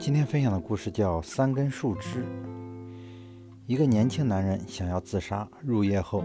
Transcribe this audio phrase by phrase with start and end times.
[0.00, 2.22] 今天分享的故事叫《三根树枝》。
[3.66, 6.24] 一个年轻男人想要自杀，入夜后，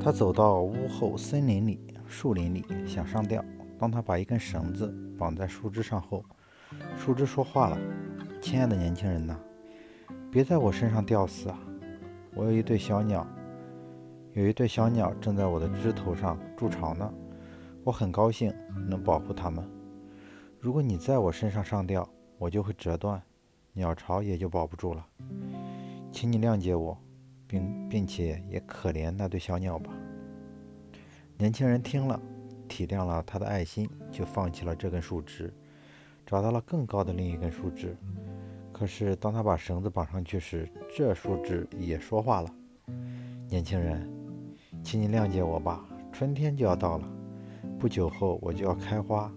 [0.00, 3.44] 他走到屋后森林里、树林里，想上吊。
[3.76, 4.86] 当他把一根绳子
[5.18, 6.24] 绑在树枝上后，
[6.96, 7.76] 树枝说话了
[8.40, 9.36] ：“亲爱的年轻人呐，
[10.30, 11.58] 别在我身上吊死啊！
[12.36, 13.26] 我有一对小鸟，
[14.32, 17.12] 有一对小鸟正在我的枝头上筑巢呢。
[17.82, 18.54] 我很高兴
[18.88, 19.68] 能保护它们。
[20.60, 22.08] 如果你在我身上上吊，
[22.38, 23.22] 我就会折断，
[23.72, 25.06] 鸟巢也就保不住了。
[26.10, 26.96] 请你谅解我，
[27.46, 29.90] 并并且也可怜那对小鸟吧。
[31.38, 32.20] 年轻人听了，
[32.68, 35.52] 体谅了他的爱心，就放弃了这根树枝，
[36.24, 37.96] 找到了更高的另一根树枝。
[38.72, 42.54] 可是当他把绳子绑上去时，这树枝也说话了
[43.48, 44.10] ：“年轻人，
[44.82, 45.86] 请你谅解我吧。
[46.12, 47.10] 春天就要到了，
[47.78, 49.32] 不久后我就要开花，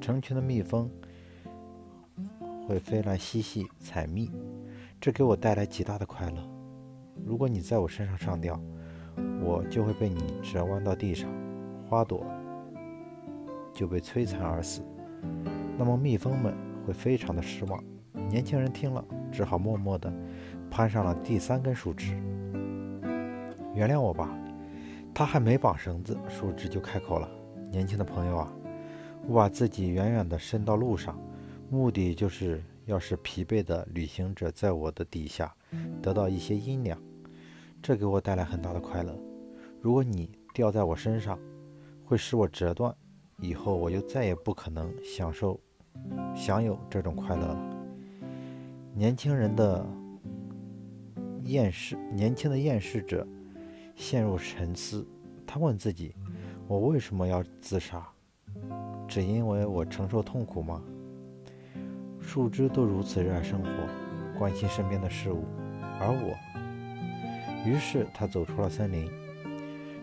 [0.00, 0.88] 成群的蜜蜂。”
[2.68, 4.30] 会飞来嬉戏采蜜，
[5.00, 6.36] 这给我带来极大的快乐。
[7.24, 8.60] 如果你在我身上上吊，
[9.42, 11.30] 我就会被你折弯到地上，
[11.88, 12.26] 花朵
[13.72, 14.82] 就被摧残而死。
[15.78, 16.54] 那么蜜蜂们
[16.86, 17.82] 会非常的失望。
[18.28, 20.12] 年轻人听了，只好默默地
[20.70, 22.12] 攀上了第三根树枝。
[23.74, 24.28] 原谅我吧，
[25.14, 27.26] 他还没绑绳子，树枝就开口了
[27.72, 28.52] ：“年轻的朋友啊，
[29.26, 31.18] 我把自己远远地伸到路上。”
[31.70, 35.54] 目的就是要使疲惫的旅行者在我的底下
[36.00, 36.98] 得到一些阴凉，
[37.82, 39.14] 这给我带来很大的快乐。
[39.80, 41.38] 如果你掉在我身上，
[42.04, 42.94] 会使我折断，
[43.38, 45.60] 以后我就再也不可能享受、
[46.34, 47.76] 享有这种快乐了。
[48.94, 49.86] 年轻人的
[51.42, 53.28] 厌世，年轻的厌世者
[53.94, 55.06] 陷入沉思，
[55.46, 56.14] 他问自己：
[56.66, 58.08] 我为什么要自杀？
[59.06, 60.82] 只因为我承受痛苦吗？
[62.28, 63.70] 树枝都如此热爱生活，
[64.38, 65.46] 关心身边的事物，
[65.98, 66.36] 而我……
[67.66, 69.10] 于是他走出了森林。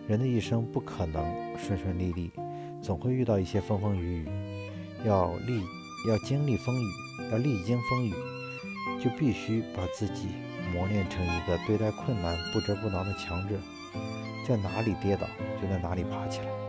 [0.08, 1.24] 人的一生不可能
[1.56, 2.32] 顺顺利利，
[2.82, 4.28] 总会遇到一些风风雨雨。
[5.04, 5.60] 要历，
[6.08, 6.86] 要经历风雨，
[7.30, 8.12] 要历经风雨，
[9.00, 10.30] 就必须把自己
[10.74, 13.54] 磨练成一个对待困难不折不挠的强者。
[14.44, 15.28] 在哪里跌倒，
[15.62, 16.65] 就在哪里爬起来。